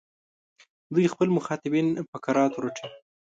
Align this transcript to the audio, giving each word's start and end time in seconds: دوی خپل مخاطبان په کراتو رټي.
دوی 0.93 1.05
خپل 1.13 1.27
مخاطبان 1.37 1.87
په 2.09 2.17
کراتو 2.25 2.63
رټي. 2.63 2.87